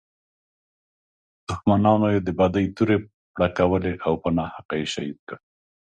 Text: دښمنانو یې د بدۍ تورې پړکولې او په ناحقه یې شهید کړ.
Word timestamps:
دښمنانو 1.47 2.07
یې 2.13 2.19
د 2.23 2.29
بدۍ 2.39 2.65
تورې 2.75 2.97
پړکولې 3.33 3.93
او 4.05 4.13
په 4.23 4.29
ناحقه 4.37 4.75
یې 4.79 4.87
شهید 4.93 5.19
کړ. 5.27 5.37